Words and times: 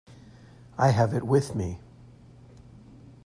I 0.79 0.87
have 0.87 1.13
it 1.13 1.21
with 1.27 1.53
me. 1.53 1.79